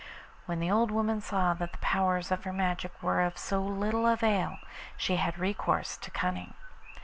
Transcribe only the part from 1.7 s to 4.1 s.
the powers of her magic were of so little